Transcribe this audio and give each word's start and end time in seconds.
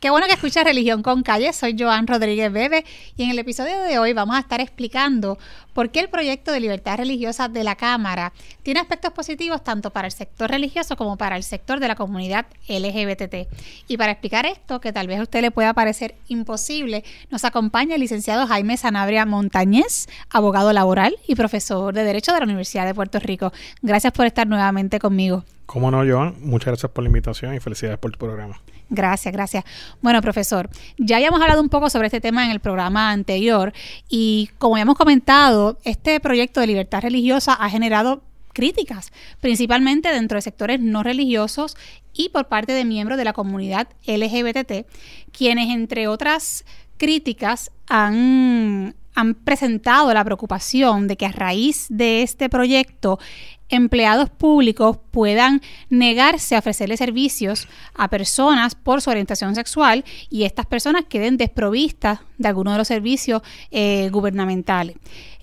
Qué 0.00 0.10
bueno 0.10 0.28
que 0.28 0.34
escuchas 0.34 0.62
Religión 0.62 1.02
con 1.02 1.24
Calle. 1.24 1.52
Soy 1.52 1.74
Joan 1.76 2.06
Rodríguez 2.06 2.52
Bebe 2.52 2.84
y 3.16 3.24
en 3.24 3.30
el 3.30 3.38
episodio 3.40 3.82
de 3.82 3.98
hoy 3.98 4.12
vamos 4.12 4.36
a 4.36 4.38
estar 4.38 4.60
explicando 4.60 5.38
por 5.72 5.90
qué 5.90 5.98
el 5.98 6.08
proyecto 6.08 6.52
de 6.52 6.60
libertad 6.60 6.98
religiosa 6.98 7.48
de 7.48 7.64
la 7.64 7.74
Cámara 7.74 8.32
tiene 8.62 8.78
aspectos 8.78 9.10
positivos 9.10 9.64
tanto 9.64 9.90
para 9.90 10.06
el 10.06 10.12
sector 10.12 10.52
religioso 10.52 10.94
como 10.94 11.16
para 11.16 11.36
el 11.36 11.42
sector 11.42 11.80
de 11.80 11.88
la 11.88 11.96
comunidad 11.96 12.46
LGBT. 12.68 13.48
Y 13.88 13.96
para 13.96 14.12
explicar 14.12 14.46
esto, 14.46 14.80
que 14.80 14.92
tal 14.92 15.08
vez 15.08 15.18
a 15.18 15.22
usted 15.22 15.40
le 15.40 15.50
pueda 15.50 15.74
parecer 15.74 16.14
imposible, 16.28 17.02
nos 17.30 17.44
acompaña 17.44 17.96
el 17.96 18.00
licenciado 18.00 18.46
Jaime 18.46 18.76
Sanabria 18.76 19.26
Montañez, 19.26 20.06
abogado 20.30 20.72
laboral 20.72 21.16
y 21.26 21.34
profesor 21.34 21.92
de 21.92 22.04
Derecho 22.04 22.32
de 22.32 22.38
la 22.38 22.44
Universidad 22.44 22.86
de 22.86 22.94
Puerto 22.94 23.18
Rico. 23.18 23.52
Gracias 23.82 24.12
por 24.12 24.26
estar 24.26 24.46
nuevamente 24.46 25.00
conmigo. 25.00 25.44
Cómo 25.66 25.90
no, 25.90 26.04
Joan. 26.08 26.36
Muchas 26.40 26.68
gracias 26.68 26.92
por 26.92 27.02
la 27.02 27.08
invitación 27.08 27.52
y 27.52 27.58
felicidades 27.58 27.98
por 27.98 28.12
tu 28.12 28.18
programa. 28.18 28.60
Gracias, 28.90 29.32
gracias. 29.32 29.64
Bueno, 30.00 30.22
profesor, 30.22 30.70
ya 30.96 31.16
habíamos 31.16 31.40
hablado 31.40 31.60
un 31.60 31.68
poco 31.68 31.90
sobre 31.90 32.06
este 32.06 32.20
tema 32.20 32.44
en 32.44 32.50
el 32.50 32.60
programa 32.60 33.10
anterior 33.10 33.72
y 34.08 34.50
como 34.58 34.76
ya 34.76 34.82
hemos 34.82 34.96
comentado, 34.96 35.78
este 35.84 36.20
proyecto 36.20 36.60
de 36.60 36.68
libertad 36.68 37.02
religiosa 37.02 37.52
ha 37.52 37.68
generado 37.68 38.22
críticas, 38.54 39.12
principalmente 39.40 40.10
dentro 40.10 40.36
de 40.36 40.42
sectores 40.42 40.80
no 40.80 41.02
religiosos 41.02 41.76
y 42.12 42.30
por 42.30 42.48
parte 42.48 42.72
de 42.72 42.84
miembros 42.84 43.18
de 43.18 43.24
la 43.24 43.32
comunidad 43.32 43.88
LGBT, 44.06 44.86
quienes 45.30 45.68
entre 45.68 46.08
otras 46.08 46.64
críticas 46.96 47.70
han, 47.88 48.96
han 49.14 49.34
presentado 49.34 50.12
la 50.12 50.24
preocupación 50.24 51.06
de 51.06 51.16
que 51.16 51.26
a 51.26 51.32
raíz 51.32 51.86
de 51.88 52.22
este 52.22 52.48
proyecto 52.48 53.18
empleados 53.68 54.30
públicos 54.30 54.98
puedan 55.10 55.60
negarse 55.90 56.56
a 56.56 56.60
ofrecerle 56.60 56.96
servicios 56.96 57.68
a 57.94 58.08
personas 58.08 58.74
por 58.74 59.02
su 59.02 59.10
orientación 59.10 59.54
sexual 59.54 60.04
y 60.30 60.44
estas 60.44 60.66
personas 60.66 61.04
queden 61.08 61.36
desprovistas 61.36 62.20
de 62.38 62.48
alguno 62.48 62.72
de 62.72 62.78
los 62.78 62.88
servicios 62.88 63.42
eh, 63.70 64.08
gubernamentales. 64.10 64.96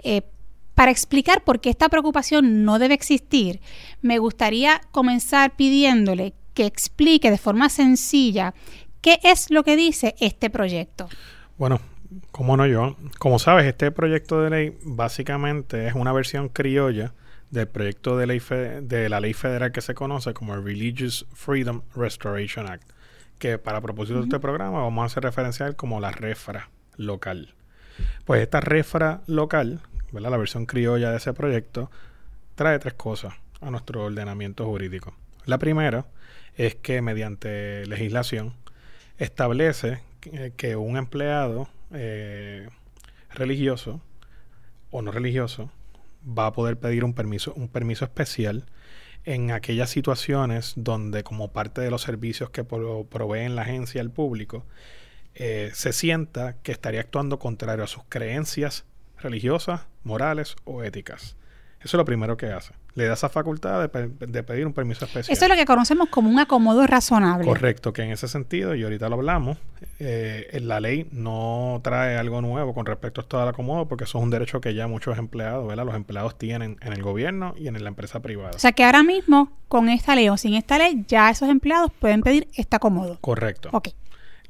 Eh, 0.03 0.21
para 0.73 0.91
explicar 0.91 1.43
por 1.43 1.61
qué 1.61 1.69
esta 1.69 1.87
preocupación 1.87 2.65
no 2.65 2.79
debe 2.79 2.93
existir, 2.93 3.61
me 4.01 4.19
gustaría 4.19 4.81
comenzar 4.91 5.55
pidiéndole 5.55 6.33
que 6.53 6.65
explique 6.65 7.31
de 7.31 7.37
forma 7.37 7.69
sencilla 7.69 8.53
qué 9.01 9.19
es 9.23 9.51
lo 9.51 9.63
que 9.63 9.75
dice 9.75 10.15
este 10.19 10.49
proyecto. 10.49 11.07
Bueno, 11.57 11.79
como 12.31 12.57
no 12.57 12.65
yo, 12.65 12.97
como 13.19 13.39
sabes, 13.39 13.65
este 13.65 13.91
proyecto 13.91 14.41
de 14.41 14.49
ley 14.49 14.77
básicamente 14.83 15.87
es 15.87 15.93
una 15.93 16.11
versión 16.11 16.49
criolla 16.49 17.13
del 17.51 17.67
proyecto 17.67 18.17
de, 18.17 18.27
ley 18.27 18.41
de 18.81 19.09
la 19.09 19.19
ley 19.19 19.33
federal 19.33 19.71
que 19.71 19.81
se 19.81 19.93
conoce 19.93 20.33
como 20.33 20.55
el 20.55 20.63
Religious 20.63 21.25
Freedom 21.33 21.81
Restoration 21.95 22.69
Act, 22.69 22.89
que 23.39 23.57
para 23.57 23.81
propósito 23.81 24.19
de 24.19 24.25
este 24.25 24.39
programa 24.39 24.81
vamos 24.81 25.03
a 25.03 25.05
hacer 25.05 25.23
referencia 25.23 25.65
a 25.65 25.69
él 25.69 25.75
como 25.75 25.99
la 25.99 26.11
refra 26.11 26.69
local. 26.97 27.53
Pues 28.25 28.41
esta 28.41 28.59
refra 28.59 29.21
local, 29.27 29.81
¿verdad? 30.11 30.31
la 30.31 30.37
versión 30.37 30.65
criolla 30.65 31.11
de 31.11 31.17
ese 31.17 31.33
proyecto, 31.33 31.89
trae 32.55 32.79
tres 32.79 32.93
cosas 32.93 33.33
a 33.61 33.69
nuestro 33.71 34.05
ordenamiento 34.05 34.65
jurídico. 34.65 35.15
La 35.45 35.57
primera 35.57 36.05
es 36.55 36.75
que 36.75 37.01
mediante 37.01 37.85
legislación 37.85 38.53
establece 39.17 40.01
que, 40.57 40.75
un 40.75 40.97
empleado 40.97 41.69
eh, 41.93 42.67
religioso 43.31 44.01
o 44.91 45.01
no 45.01 45.11
religioso 45.11 45.69
va 46.25 46.47
a 46.47 46.53
poder 46.53 46.79
pedir 46.79 47.03
un 47.03 47.13
permiso, 47.13 47.53
un 47.55 47.67
permiso 47.67 48.05
especial 48.05 48.65
en 49.25 49.51
aquellas 49.51 49.89
situaciones 49.89 50.73
donde 50.75 51.23
como 51.23 51.51
parte 51.51 51.81
de 51.81 51.89
los 51.89 52.03
servicios 52.03 52.49
que 52.49 52.63
proveen 52.63 53.55
la 53.55 53.63
agencia 53.63 54.01
al 54.01 54.11
público, 54.11 54.65
eh, 55.33 55.71
se 55.73 55.93
sienta 55.93 56.57
que 56.61 56.71
estaría 56.71 57.01
actuando 57.01 57.39
contrario 57.39 57.83
a 57.83 57.87
sus 57.87 58.03
creencias 58.07 58.85
religiosas, 59.17 59.81
morales 60.03 60.55
o 60.63 60.83
éticas. 60.83 61.35
Eso 61.85 61.95
es 61.95 61.99
lo 61.99 62.05
primero 62.05 62.35
que 62.35 62.47
hace 62.47 62.73
le 62.95 63.07
da 63.07 63.13
esa 63.13 63.27
facultad 63.27 63.89
de, 63.89 64.43
pedir 64.43 64.65
un 64.65 64.73
permiso 64.73 65.03
especial. 65.03 65.33
Eso 65.33 65.45
es 65.45 65.49
lo 65.49 65.57
que 65.57 65.65
conocemos 65.65 66.07
como 66.09 66.29
un 66.29 66.39
acomodo 66.39 66.87
razonable. 66.87 67.45
Correcto, 67.45 67.91
que 67.91 68.03
en 68.03 68.11
ese 68.11 68.29
sentido, 68.29 68.73
y 68.73 68.83
ahorita 68.83 69.09
lo 69.09 69.15
hablamos, 69.15 69.57
eh, 69.99 70.57
la 70.61 70.79
ley 70.79 71.07
no 71.11 71.81
trae 71.83 72.17
algo 72.17 72.41
nuevo 72.41 72.73
con 72.73 72.85
respecto 72.85 73.19
a 73.19 73.23
esto 73.23 73.37
del 73.37 73.49
acomodo, 73.49 73.89
porque 73.89 74.05
eso 74.05 74.17
es 74.17 74.23
un 74.23 74.29
derecho 74.29 74.61
que 74.61 74.73
ya 74.73 74.87
muchos 74.87 75.17
empleados, 75.17 75.67
¿verdad? 75.67 75.85
Los 75.85 75.95
empleados 75.95 76.37
tienen 76.37 76.77
en 76.81 76.93
el 76.93 77.03
gobierno 77.03 77.53
y 77.57 77.67
en 77.67 77.83
la 77.83 77.89
empresa 77.89 78.21
privada. 78.21 78.51
O 78.55 78.59
sea 78.59 78.71
que 78.71 78.85
ahora 78.85 79.03
mismo, 79.03 79.51
con 79.67 79.89
esta 79.89 80.15
ley 80.15 80.29
o 80.29 80.37
sin 80.37 80.53
esta 80.53 80.77
ley, 80.77 81.03
ya 81.05 81.29
esos 81.29 81.49
empleados 81.49 81.91
pueden 81.99 82.21
pedir 82.21 82.47
este 82.55 82.77
acomodo. 82.77 83.17
Correcto. 83.19 83.69
Ok. 83.73 83.89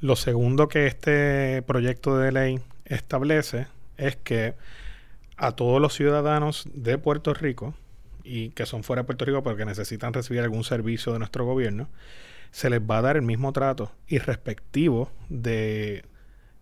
Lo 0.01 0.15
segundo 0.15 0.67
que 0.67 0.85
este 0.85 1.63
proyecto 1.63 2.15
de 2.15 2.31
ley 2.31 2.59
establece 2.85 3.65
es 3.97 4.17
que 4.17 4.53
a 5.37 5.51
todos 5.51 5.81
los 5.81 5.93
ciudadanos 5.93 6.67
de 6.73 6.97
Puerto 6.97 7.33
Rico, 7.33 7.73
y 8.23 8.49
que 8.49 8.65
son 8.65 8.83
fuera 8.83 9.03
de 9.03 9.05
Puerto 9.05 9.25
Rico 9.25 9.43
porque 9.43 9.65
necesitan 9.65 10.13
recibir 10.13 10.41
algún 10.41 10.63
servicio 10.63 11.13
de 11.13 11.19
nuestro 11.19 11.45
gobierno, 11.45 11.89
se 12.51 12.69
les 12.69 12.81
va 12.81 12.97
a 12.97 13.01
dar 13.01 13.17
el 13.17 13.21
mismo 13.21 13.51
trato 13.53 13.91
irrespectivo 14.07 15.11
de 15.29 16.03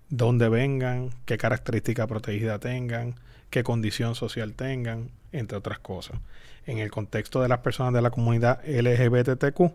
dónde 0.09 0.49
vengan, 0.49 1.11
qué 1.25 1.37
característica 1.37 2.07
protegida 2.07 2.59
tengan, 2.59 3.15
qué 3.49 3.63
condición 3.63 4.15
social 4.15 4.53
tengan, 4.55 5.11
entre 5.31 5.57
otras 5.57 5.79
cosas. 5.79 6.19
En 6.65 6.79
el 6.79 6.91
contexto 6.91 7.41
de 7.41 7.47
las 7.47 7.59
personas 7.59 7.93
de 7.93 8.01
la 8.01 8.11
comunidad 8.11 8.61
LGBTQ, 8.65 9.73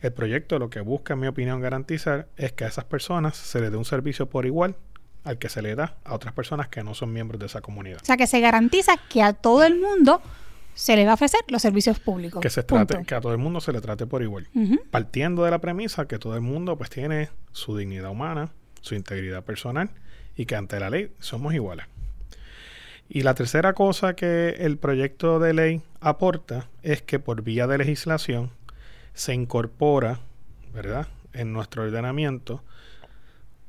el 0.00 0.12
proyecto 0.12 0.58
lo 0.58 0.68
que 0.68 0.80
busca, 0.80 1.14
en 1.14 1.20
mi 1.20 1.28
opinión, 1.28 1.60
garantizar 1.60 2.28
es 2.36 2.52
que 2.52 2.64
a 2.64 2.68
esas 2.68 2.84
personas 2.84 3.36
se 3.36 3.60
les 3.60 3.70
dé 3.70 3.76
un 3.76 3.84
servicio 3.84 4.28
por 4.28 4.46
igual 4.46 4.76
al 5.24 5.38
que 5.38 5.48
se 5.48 5.62
le 5.62 5.74
da 5.74 5.96
a 6.04 6.14
otras 6.14 6.32
personas 6.32 6.68
que 6.68 6.82
no 6.82 6.94
son 6.94 7.12
miembros 7.12 7.38
de 7.40 7.46
esa 7.46 7.60
comunidad. 7.60 8.00
O 8.02 8.04
sea, 8.04 8.16
que 8.16 8.26
se 8.26 8.40
garantiza 8.40 8.94
que 9.08 9.22
a 9.22 9.32
todo 9.32 9.64
el 9.64 9.78
mundo 9.78 10.20
se 10.74 10.96
le 10.96 11.04
va 11.04 11.12
a 11.12 11.14
ofrecer 11.14 11.40
los 11.48 11.62
servicios 11.62 11.98
públicos. 12.00 12.40
Que 12.40 12.50
se 12.50 12.62
trate, 12.62 13.04
que 13.04 13.14
a 13.14 13.20
todo 13.20 13.32
el 13.32 13.38
mundo 13.38 13.60
se 13.60 13.72
le 13.72 13.80
trate 13.80 14.06
por 14.06 14.22
igual. 14.22 14.48
Partiendo 14.90 15.44
de 15.44 15.50
la 15.50 15.60
premisa 15.60 16.06
que 16.06 16.18
todo 16.18 16.34
el 16.34 16.40
mundo 16.40 16.76
pues 16.76 16.90
tiene 16.90 17.30
su 17.52 17.76
dignidad 17.76 18.10
humana, 18.10 18.50
su 18.80 18.94
integridad 18.94 19.44
personal 19.44 19.90
y 20.36 20.46
que 20.46 20.56
ante 20.56 20.80
la 20.80 20.90
ley 20.90 21.12
somos 21.20 21.54
iguales. 21.54 21.86
Y 23.08 23.22
la 23.22 23.34
tercera 23.34 23.74
cosa 23.74 24.14
que 24.14 24.56
el 24.60 24.78
proyecto 24.78 25.38
de 25.38 25.52
ley 25.52 25.82
aporta 26.00 26.68
es 26.82 27.02
que 27.02 27.18
por 27.18 27.42
vía 27.42 27.66
de 27.66 27.78
legislación 27.78 28.50
se 29.12 29.34
incorpora, 29.34 30.20
¿verdad?, 30.72 31.08
en 31.34 31.52
nuestro 31.52 31.82
ordenamiento 31.82 32.62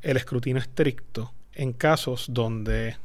el 0.01 0.17
escrutinio 0.17 0.61
estricto 0.61 1.33
en 1.55 1.73
casos 1.73 2.27
donde 2.29 2.97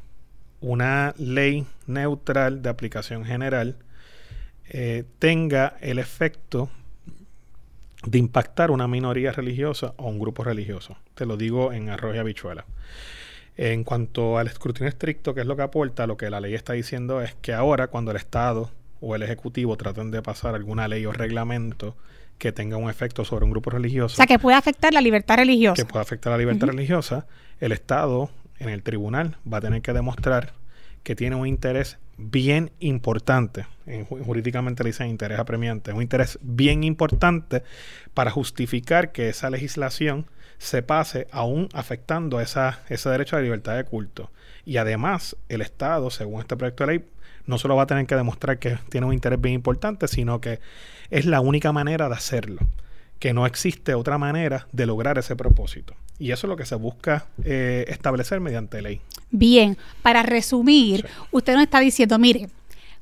una 0.60 1.14
ley 1.19 1.66
neutral 1.86 2.62
de 2.62 2.69
aplicación 2.69 3.25
general 3.25 3.76
eh, 4.69 5.04
tenga 5.19 5.76
el 5.81 5.98
efecto 5.98 6.70
de 8.04 8.19
impactar 8.19 8.70
una 8.70 8.86
minoría 8.86 9.32
religiosa 9.32 9.94
o 9.97 10.09
un 10.09 10.19
grupo 10.19 10.44
religioso. 10.44 10.97
Te 11.14 11.26
lo 11.26 11.36
digo 11.36 11.72
en 11.72 11.88
arroz 11.88 12.14
y 12.14 12.19
habichuela. 12.19 12.64
En 13.56 13.82
cuanto 13.82 14.38
al 14.38 14.47
escrutinio 14.47 14.88
estricto, 14.88 15.34
que 15.34 15.41
es 15.41 15.47
lo 15.47 15.56
que 15.56 15.62
aporta, 15.62 16.06
lo 16.06 16.16
que 16.16 16.30
la 16.30 16.41
ley 16.41 16.54
está 16.54 16.75
diciendo 16.75 17.20
es 17.20 17.34
que 17.42 17.53
ahora 17.53 17.88
cuando 17.88 18.12
el 18.12 18.16
Estado 18.16 18.70
o 19.00 19.16
el 19.16 19.22
Ejecutivo 19.22 19.76
traten 19.76 20.10
de 20.10 20.22
pasar 20.22 20.54
alguna 20.54 20.86
ley 20.86 21.06
o 21.06 21.12
reglamento 21.12 21.97
que 22.38 22.53
tenga 22.53 22.76
un 22.76 22.88
efecto 22.88 23.25
sobre 23.25 23.44
un 23.44 23.50
grupo 23.50 23.71
religioso. 23.71 24.15
O 24.15 24.16
sea, 24.16 24.26
que 24.26 24.38
pueda 24.38 24.59
afectar 24.59 24.94
la 24.94 25.00
libertad 25.00 25.37
religiosa. 25.37 25.82
Que 25.82 25.88
pueda 25.88 26.03
afectar 26.03 26.31
la 26.32 26.38
libertad 26.38 26.69
religiosa, 26.69 27.26
el 27.60 27.72
Estado 27.72 28.31
en 28.59 28.69
el 28.69 28.82
tribunal 28.82 29.37
va 29.50 29.59
a 29.59 29.60
tener 29.60 29.82
que 29.82 29.93
demostrar 29.93 30.54
que 31.03 31.16
tiene 31.16 31.37
un 31.37 31.47
interés 31.47 31.98
bien 32.16 32.72
importante, 32.81 33.66
en, 33.87 34.04
jurídicamente 34.04 34.82
le 34.82 34.91
dicen 34.91 35.09
interés 35.09 35.38
apremiante, 35.38 35.93
un 35.93 36.03
interés 36.03 36.38
bien 36.43 36.82
importante 36.82 37.62
para 38.12 38.31
justificar 38.31 39.12
que 39.12 39.28
esa 39.28 39.50
legislación 39.50 40.27
se 40.59 40.82
pase 40.82 41.28
aún 41.31 41.69
afectando 41.72 42.41
esa, 42.41 42.80
ese 42.89 43.09
derecho 43.09 43.36
a 43.36 43.39
la 43.39 43.45
libertad 43.45 43.77
de 43.77 43.84
culto. 43.84 44.30
Y 44.65 44.77
además, 44.77 45.36
el 45.48 45.63
Estado, 45.63 46.10
según 46.10 46.41
este 46.41 46.57
proyecto 46.57 46.84
de 46.84 46.92
ley, 46.92 47.04
no 47.48 47.59
solo 47.59 47.74
va 47.74 47.84
a 47.84 47.86
tener 47.86 48.06
que 48.06 48.15
demostrar 48.15 48.59
que 48.59 48.78
tiene 48.91 49.06
un 49.06 49.15
interés 49.15 49.41
bien 49.41 49.54
importante, 49.54 50.06
sino 50.06 50.41
que 50.41 50.60
es 51.10 51.24
la 51.24 51.41
única 51.41 51.72
manera 51.72 52.09
de 52.09 52.15
hacerlo, 52.15 52.60
que 53.18 53.33
no 53.33 53.47
existe 53.47 53.95
otra 53.95 54.18
manera 54.18 54.68
de 54.71 54.86
lograr 54.86 55.18
ese 55.18 55.34
propósito. 55.34 55.95
Y 56.18 56.30
eso 56.30 56.47
es 56.47 56.48
lo 56.50 56.56
que 56.56 56.66
se 56.66 56.74
busca 56.74 57.27
eh, 57.45 57.86
establecer 57.89 58.41
mediante 58.41 58.83
ley. 58.83 59.00
Bien, 59.30 59.78
para 60.03 60.22
resumir, 60.22 61.06
usted 61.30 61.54
nos 61.54 61.62
está 61.62 61.80
diciendo, 61.80 62.18
mire, 62.18 62.48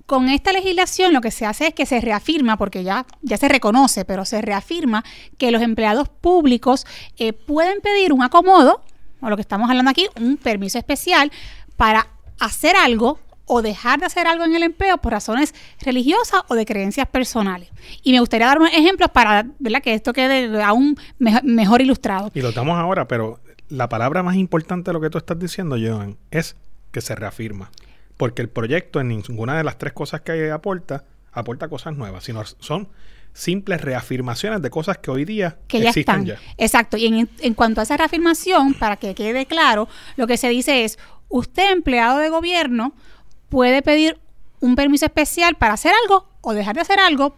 con 0.06 0.28
esta 0.28 0.52
legislación 0.52 1.12
lo 1.12 1.20
que 1.20 1.32
se 1.32 1.44
hace 1.44 1.68
es 1.68 1.74
que 1.74 1.84
se 1.84 2.00
reafirma, 2.00 2.56
porque 2.56 2.84
ya, 2.84 3.04
ya 3.22 3.36
se 3.36 3.48
reconoce, 3.48 4.04
pero 4.04 4.24
se 4.24 4.40
reafirma 4.42 5.04
que 5.38 5.50
los 5.50 5.60
empleados 5.60 6.08
públicos 6.08 6.86
eh, 7.18 7.32
pueden 7.32 7.80
pedir 7.80 8.12
un 8.12 8.22
acomodo, 8.22 8.84
o 9.20 9.28
lo 9.28 9.34
que 9.34 9.42
estamos 9.42 9.68
hablando 9.68 9.90
aquí, 9.90 10.06
un 10.20 10.36
permiso 10.36 10.78
especial 10.78 11.32
para 11.76 12.06
hacer 12.38 12.76
algo 12.76 13.18
o 13.46 13.62
dejar 13.62 14.00
de 14.00 14.06
hacer 14.06 14.26
algo 14.26 14.44
en 14.44 14.54
el 14.54 14.62
empleo 14.64 14.98
por 14.98 15.12
razones 15.12 15.54
religiosas 15.80 16.42
o 16.48 16.54
de 16.54 16.66
creencias 16.66 17.08
personales. 17.08 17.70
Y 18.02 18.12
me 18.12 18.20
gustaría 18.20 18.46
dar 18.46 18.58
unos 18.58 18.72
ejemplos 18.72 19.10
para 19.10 19.46
¿verdad? 19.58 19.82
que 19.82 19.94
esto 19.94 20.12
quede 20.12 20.62
aún 20.62 20.98
mejor 21.18 21.80
ilustrado. 21.80 22.30
Y 22.34 22.42
lo 22.42 22.52
damos 22.52 22.76
ahora, 22.76 23.06
pero 23.08 23.40
la 23.68 23.88
palabra 23.88 24.22
más 24.22 24.36
importante 24.36 24.90
de 24.90 24.92
lo 24.92 25.00
que 25.00 25.10
tú 25.10 25.18
estás 25.18 25.38
diciendo, 25.38 25.76
Joan, 25.80 26.16
es 26.30 26.56
que 26.90 27.00
se 27.00 27.14
reafirma. 27.14 27.70
Porque 28.16 28.42
el 28.42 28.48
proyecto 28.48 29.00
en 29.00 29.08
ninguna 29.08 29.56
de 29.56 29.64
las 29.64 29.78
tres 29.78 29.92
cosas 29.92 30.22
que 30.22 30.50
aporta, 30.50 31.04
aporta 31.32 31.68
cosas 31.68 31.96
nuevas, 31.96 32.24
sino 32.24 32.44
son 32.44 32.88
simples 33.32 33.82
reafirmaciones 33.82 34.62
de 34.62 34.70
cosas 34.70 34.96
que 34.98 35.10
hoy 35.10 35.26
día 35.26 35.58
que 35.68 35.80
ya 35.80 35.90
existen 35.90 36.22
están. 36.22 36.24
Ya. 36.24 36.40
Exacto. 36.56 36.96
Y 36.96 37.06
en, 37.06 37.28
en 37.40 37.54
cuanto 37.54 37.80
a 37.80 37.84
esa 37.84 37.96
reafirmación, 37.96 38.72
para 38.74 38.96
que 38.96 39.14
quede 39.14 39.44
claro, 39.44 39.88
lo 40.16 40.26
que 40.26 40.38
se 40.38 40.48
dice 40.48 40.84
es, 40.84 40.98
usted 41.28 41.70
empleado 41.70 42.18
de 42.18 42.30
gobierno 42.30 42.94
puede 43.48 43.82
pedir 43.82 44.18
un 44.60 44.76
permiso 44.76 45.06
especial 45.06 45.56
para 45.56 45.74
hacer 45.74 45.92
algo 46.04 46.26
o 46.40 46.54
dejar 46.54 46.74
de 46.74 46.82
hacer 46.82 46.98
algo 46.98 47.34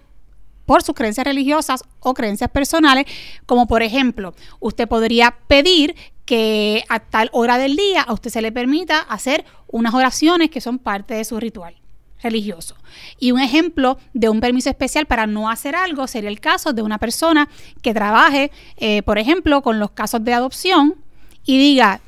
por 0.67 0.83
sus 0.83 0.95
creencias 0.95 1.27
religiosas 1.27 1.83
o 2.01 2.13
creencias 2.13 2.51
personales, 2.51 3.07
como 3.47 3.67
por 3.67 3.83
ejemplo, 3.83 4.35
usted 4.61 4.87
podría 4.87 5.37
pedir 5.47 5.97
que 6.27 6.85
a 6.91 7.01
tal 7.01 7.31
hora 7.33 7.57
del 7.57 7.75
día 7.75 8.03
a 8.03 8.13
usted 8.13 8.31
se 8.31 8.43
le 8.43 8.53
permita 8.53 8.99
hacer 9.01 9.47
unas 9.67 9.95
oraciones 9.95 10.51
que 10.51 10.61
son 10.61 10.79
parte 10.79 11.15
de 11.15 11.25
su 11.25 11.41
ritual 11.41 11.75
religioso. 12.23 12.77
Y 13.19 13.33
un 13.33 13.41
ejemplo 13.41 13.99
de 14.13 14.29
un 14.29 14.41
permiso 14.41 14.69
especial 14.69 15.07
para 15.07 15.27
no 15.27 15.49
hacer 15.49 15.75
algo 15.75 16.07
sería 16.07 16.29
el 16.29 16.41
caso 16.41 16.75
de 16.75 16.83
una 16.83 16.99
persona 16.99 17.49
que 17.81 17.95
trabaje, 17.95 18.51
eh, 18.77 19.03
por 19.03 19.19
ejemplo, 19.19 19.63
con 19.63 19.79
los 19.79 19.93
casos 19.93 20.23
de 20.25 20.35
adopción 20.35 20.97
y 21.45 21.57
diga, 21.59 22.01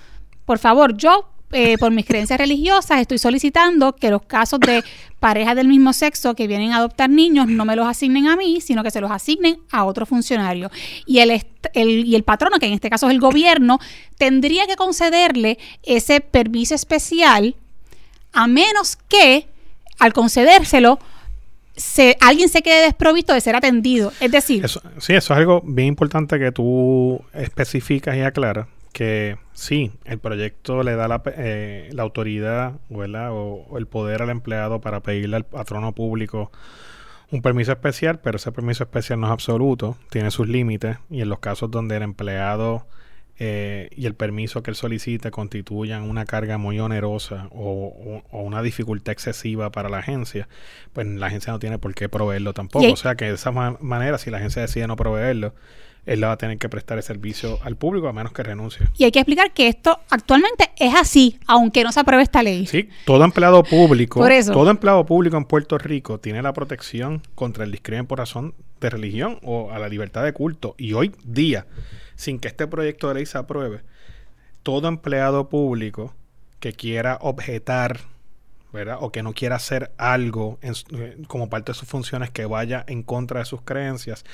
por 0.44 0.58
favor, 0.58 0.96
yo 0.96 1.30
eh, 1.52 1.78
por 1.78 1.90
mis 1.90 2.06
creencias 2.06 2.38
religiosas, 2.38 3.00
estoy 3.00 3.18
solicitando 3.18 3.94
que 3.94 4.10
los 4.10 4.22
casos 4.22 4.60
de 4.60 4.82
parejas 5.18 5.56
del 5.56 5.68
mismo 5.68 5.92
sexo 5.92 6.34
que 6.34 6.46
vienen 6.46 6.72
a 6.72 6.76
adoptar 6.76 7.10
niños 7.10 7.48
no 7.48 7.64
me 7.64 7.76
los 7.76 7.86
asignen 7.86 8.28
a 8.28 8.36
mí, 8.36 8.60
sino 8.60 8.82
que 8.82 8.90
se 8.90 9.00
los 9.00 9.10
asignen 9.10 9.58
a 9.70 9.84
otro 9.84 10.06
funcionario. 10.06 10.70
Y 11.06 11.18
el, 11.18 11.30
el, 11.74 12.06
y 12.06 12.14
el 12.14 12.22
patrono, 12.22 12.58
que 12.58 12.66
en 12.66 12.72
este 12.72 12.88
caso 12.88 13.06
es 13.08 13.12
el 13.12 13.20
gobierno, 13.20 13.78
tendría 14.16 14.66
que 14.66 14.76
concederle 14.76 15.58
ese 15.82 16.20
permiso 16.20 16.74
especial 16.74 17.56
a 18.32 18.46
menos 18.46 18.96
que 19.08 19.48
al 19.98 20.12
concedérselo, 20.12 20.98
se, 21.76 22.16
alguien 22.20 22.48
se 22.48 22.62
quede 22.62 22.82
desprovisto 22.82 23.32
de 23.32 23.40
ser 23.40 23.56
atendido. 23.56 24.12
Es 24.20 24.30
decir... 24.30 24.66
sí, 24.68 24.78
eso 25.14 25.14
es 25.14 25.30
algo 25.30 25.62
bien 25.64 25.88
importante 25.88 26.38
que 26.38 26.52
tú 26.52 27.20
especificas 27.32 28.16
y 28.16 28.20
aclaras, 28.20 28.66
que 28.92 29.38
sí, 29.52 29.92
el 30.04 30.18
proyecto 30.18 30.82
le 30.82 30.96
da 30.96 31.08
la, 31.08 31.22
eh, 31.26 31.90
la 31.92 32.02
autoridad 32.02 32.74
O, 32.90 33.02
o, 33.70 33.78
el 33.78 33.86
poder 33.86 34.22
al 34.22 34.30
empleado 34.30 34.80
para 34.80 35.00
pedirle 35.00 35.36
al 35.36 35.44
patrono 35.44 35.94
público 35.94 36.50
un 37.30 37.42
permiso 37.42 37.72
especial, 37.72 38.20
pero 38.20 38.36
ese 38.36 38.50
permiso 38.50 38.82
especial 38.82 39.20
no 39.20 39.28
es 39.28 39.32
absoluto, 39.32 39.96
tiene 40.10 40.30
sus 40.30 40.48
límites 40.48 40.98
y 41.10 41.20
en 41.20 41.28
los 41.28 41.38
casos 41.38 41.70
donde 41.70 41.96
el 41.96 42.02
empleado 42.02 42.86
eh, 43.42 43.88
y 43.96 44.04
el 44.04 44.14
permiso 44.14 44.62
que 44.62 44.70
él 44.70 44.76
solicita 44.76 45.30
constituyan 45.30 46.02
una 46.02 46.26
carga 46.26 46.58
muy 46.58 46.78
onerosa 46.78 47.48
o, 47.52 48.22
una 48.32 48.60
dificultad 48.60 49.12
excesiva 49.12 49.72
para 49.72 49.88
la 49.88 49.98
agencia, 49.98 50.46
pues 50.92 51.06
la 51.06 51.28
agencia 51.28 51.50
no 51.50 51.58
tiene 51.58 51.78
por 51.78 51.94
qué 51.94 52.10
proveerlo 52.10 52.52
tampoco. 52.52 52.92
O 52.92 52.96
sea 52.96 53.14
que 53.14 53.24
de 53.24 53.34
esa 53.34 53.50
manera, 53.50 54.18
si 54.18 54.30
la 54.30 54.36
agencia 54.36 54.60
decide 54.60 54.86
no 54.86 54.96
proveerlo, 54.96 55.54
él 56.06 56.20
le 56.20 56.26
va 56.26 56.32
a 56.32 56.36
tener 56.36 56.58
que 56.58 56.68
prestar 56.68 56.98
el 56.98 57.04
servicio 57.04 57.58
al 57.62 57.76
público 57.76 58.08
a 58.08 58.12
menos 58.12 58.32
que 58.32 58.42
renuncie. 58.42 58.86
Y 58.96 59.04
hay 59.04 59.12
que 59.12 59.20
explicar 59.20 59.52
que 59.52 59.68
esto 59.68 60.00
actualmente 60.10 60.70
es 60.76 60.94
así, 60.94 61.38
aunque 61.46 61.84
no 61.84 61.92
se 61.92 62.00
apruebe 62.00 62.22
esta 62.22 62.42
ley. 62.42 62.66
Sí, 62.66 62.88
todo 63.04 63.24
empleado 63.24 63.62
público, 63.62 64.24
todo 64.52 64.70
empleado 64.70 65.04
público 65.06 65.36
en 65.36 65.44
Puerto 65.44 65.78
Rico 65.78 66.18
tiene 66.18 66.42
la 66.42 66.52
protección 66.52 67.22
contra 67.34 67.64
el 67.64 67.72
discrimen 67.72 68.06
por 68.06 68.18
razón 68.18 68.54
de 68.80 68.90
religión 68.90 69.38
o 69.42 69.70
a 69.70 69.78
la 69.78 69.88
libertad 69.88 70.24
de 70.24 70.32
culto. 70.32 70.74
Y 70.78 70.94
hoy 70.94 71.12
día 71.24 71.66
sin 72.20 72.38
que 72.38 72.48
este 72.48 72.66
proyecto 72.66 73.08
de 73.08 73.14
ley 73.14 73.26
se 73.26 73.38
apruebe, 73.38 73.80
todo 74.62 74.88
empleado 74.88 75.48
público 75.48 76.14
que 76.60 76.74
quiera 76.74 77.16
objetar, 77.22 78.00
¿verdad? 78.72 78.98
O 79.00 79.10
que 79.10 79.22
no 79.22 79.32
quiera 79.32 79.56
hacer 79.56 79.92
algo 79.98 80.58
eh, 80.62 81.16
como 81.26 81.48
parte 81.48 81.72
de 81.72 81.78
sus 81.78 81.88
funciones 81.88 82.30
que 82.30 82.46
vaya 82.46 82.84
en 82.86 83.02
contra 83.02 83.40
de 83.40 83.46
sus 83.46 83.62
creencias, 83.62 84.24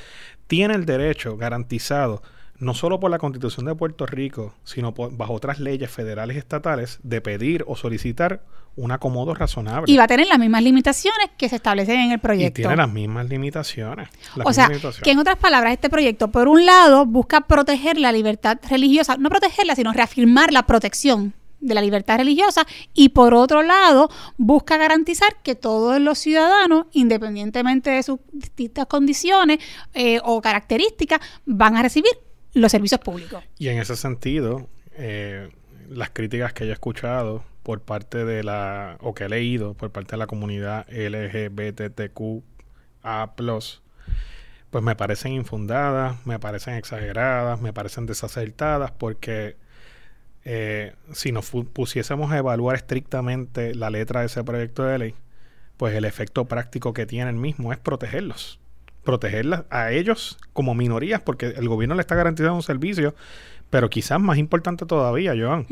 tiene 0.47 0.75
el 0.75 0.87
derecho 0.87 1.37
garantizado 1.37 2.23
no 2.59 2.75
solo 2.75 3.01
por 3.01 3.11
la 3.11 3.19
Constitución 3.19 3.67
de 3.67 3.75
Puerto 3.75 4.07
Rico, 4.07 4.55
sino 4.65 4.93
bajo 4.93 5.35
otras 5.35 5.61
leyes 5.61 5.91
federales 5.91 6.37
y 6.37 6.39
estatales, 6.39 6.99
de 7.03 7.21
pedir 7.21 7.65
o 7.67 7.77
solicitar 7.77 8.43
un 8.77 8.93
acomodo 8.93 9.35
razonable. 9.35 9.91
Y 9.93 9.97
va 9.97 10.05
a 10.05 10.07
tener 10.07 10.27
las 10.27 10.39
mismas 10.39 10.63
limitaciones 10.63 11.31
que 11.37 11.49
se 11.49 11.57
establecen 11.57 11.99
en 12.01 12.13
el 12.13 12.19
proyecto. 12.19 12.61
Y 12.61 12.63
tiene 12.63 12.77
las 12.77 12.91
mismas 12.91 13.29
limitaciones. 13.29 14.09
o 14.43 14.53
sea, 14.53 14.71
que 15.03 15.11
en 15.11 15.19
otras 15.19 15.37
palabras, 15.37 15.73
este 15.73 15.89
proyecto, 15.89 16.29
por 16.29 16.49
un 16.49 16.65
lado, 16.65 17.07
busca 17.07 17.43
proteger 17.43 17.99
la 17.99 18.13
libertad 18.13 18.59
religiosa, 18.69 19.17
no 19.17 19.31
protegerla, 19.31 19.75
sino 19.75 19.93
reafirmar 19.93 20.53
la 20.53 20.65
protección 20.65 21.35
de 21.67 21.75
la 21.75 21.83
libertad 21.83 22.19
religiosa 22.19 22.67
y 22.95 23.11
por 23.11 23.35
otro 23.35 23.63
lado 23.63 24.09
busca 24.37 24.77
garantizar 24.77 25.37
que 25.43 25.55
todos 25.55 26.01
los 26.01 26.19
ciudadanos, 26.19 26.87
independientemente 26.93 27.91
de 27.91 28.03
sus 28.03 28.21
distintas 28.33 28.87
condiciones 28.87 29.59
eh, 29.95 30.21
o 30.25 30.41
características, 30.41 31.21
van 31.45 31.77
a 31.77 31.83
recibir 31.83 32.13
los 32.55 32.73
servicios 32.73 33.01
públicos. 33.01 33.43
Y 33.59 33.69
en 33.69 33.79
ese 33.79 33.97
sentido, 33.97 34.69
eh, 34.97 35.51
las 35.89 36.11
críticas 36.11 36.53
que 36.53 36.65
he 36.65 36.73
escuchado 36.73 37.45
por 37.63 37.81
parte 37.83 38.25
de 38.25 38.45
la, 38.45 38.97
o 39.01 39.15
que 39.15 39.25
he 39.25 39.29
leído 39.29 39.75
por 39.75 39.91
parte 39.91 40.13
de 40.13 40.19
la 40.19 40.27
comunidad 40.27 40.87
LGBTQA, 40.89 42.43
pues 44.71 44.85
me 44.85 44.95
parecen 44.95 45.33
infundadas, 45.33 46.25
me 46.27 46.39
parecen 46.39 46.75
exageradas, 46.75 47.61
me 47.61 47.73
parecen 47.73 48.07
desacertadas, 48.07 48.93
porque 48.93 49.57
eh, 50.49 50.95
si 51.13 51.33
nos 51.33 51.51
pusiésemos 51.51 52.31
a 52.31 52.39
evaluar 52.39 52.77
estrictamente 52.77 53.75
la 53.75 53.91
letra 53.91 54.21
de 54.21 54.27
ese 54.27 54.45
proyecto 54.45 54.85
de 54.85 54.99
ley, 54.99 55.15
pues 55.77 55.93
el 55.97 56.05
efecto 56.05 56.45
práctico 56.45 56.93
que 56.93 57.05
tiene 57.05 57.31
el 57.31 57.37
mismo 57.37 57.73
es 57.73 57.79
protegerlos. 57.81 58.61
Protegerlas 59.03 59.65
a 59.71 59.91
ellos 59.91 60.39
como 60.53 60.77
minorías, 60.77 61.21
porque 61.21 61.47
el 61.47 61.69
gobierno 61.69 61.97
le 61.97 62.01
está 62.01 62.15
garantizando 62.15 62.55
un 62.55 62.63
servicio, 62.63 63.17
pero 63.71 63.91
quizás 63.91 64.21
más 64.21 64.39
importante 64.39 64.87
todavía, 64.87 65.35
Joan 65.37 65.67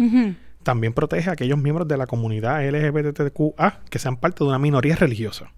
también 0.64 0.92
protege 0.92 1.30
a 1.30 1.34
aquellos 1.34 1.58
miembros 1.58 1.86
de 1.86 1.96
la 1.96 2.08
comunidad 2.08 2.68
LGBTQA 2.68 3.80
que 3.88 3.98
sean 4.00 4.16
parte 4.16 4.42
de 4.42 4.48
una 4.48 4.58
minoría 4.58 4.96
religiosa. 4.96 5.52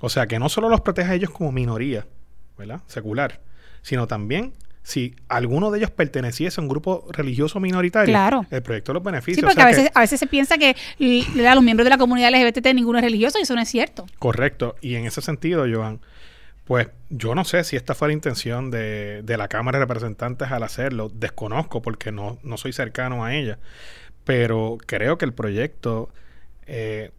O 0.00 0.08
sea, 0.08 0.26
que 0.26 0.40
no 0.40 0.48
solo 0.48 0.68
los 0.68 0.80
protege 0.80 1.12
a 1.12 1.14
ellos 1.14 1.30
como 1.30 1.52
minoría, 1.52 2.06
¿verdad? 2.58 2.80
Secular, 2.88 3.40
sino 3.82 4.08
también 4.08 4.54
si 4.82 5.14
alguno 5.28 5.70
de 5.70 5.78
ellos 5.78 5.90
perteneciese 5.90 6.60
a 6.60 6.62
un 6.62 6.68
grupo 6.68 7.06
religioso 7.10 7.60
minoritario, 7.60 8.46
el 8.50 8.62
proyecto 8.62 8.92
los 8.92 9.02
beneficia. 9.02 9.40
Sí, 9.40 9.42
porque 9.42 9.62
a, 9.62 9.66
veces, 9.66 9.90
a 9.94 10.00
veces 10.00 10.18
se 10.18 10.26
piensa 10.26 10.58
que 10.58 10.74
a 11.46 11.54
los 11.54 11.64
miembros 11.64 11.84
de 11.84 11.90
la 11.90 11.98
comunidad 11.98 12.30
LGBT 12.32 12.68
ninguno 12.74 12.98
es 12.98 13.04
religioso 13.04 13.38
y 13.38 13.42
eso 13.42 13.54
no 13.54 13.60
es 13.60 13.68
cierto. 13.68 14.06
Correcto. 14.18 14.76
Y 14.80 14.94
en 14.94 15.06
ese 15.06 15.20
sentido, 15.20 15.66
Joan, 15.70 16.00
pues 16.64 16.88
yo 17.08 17.34
no 17.34 17.44
sé 17.44 17.64
si 17.64 17.76
esta 17.76 17.94
fue 17.94 18.08
la 18.08 18.14
intención 18.14 18.70
de, 18.70 19.22
de 19.22 19.36
la 19.36 19.48
Cámara 19.48 19.78
de 19.78 19.84
Representantes 19.84 20.50
al 20.50 20.62
hacerlo. 20.62 21.10
Desconozco 21.12 21.82
porque 21.82 22.12
no, 22.12 22.38
no 22.42 22.56
soy 22.56 22.72
cercano 22.72 23.24
a 23.24 23.34
ella 23.34 23.58
pero 24.24 24.78
creo 24.86 25.18
que 25.18 25.24
el 25.24 25.32
proyecto, 25.32 26.10
eh, 26.66 27.10